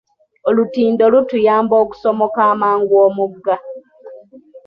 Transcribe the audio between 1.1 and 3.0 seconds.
lutuyamba okusomoka amangu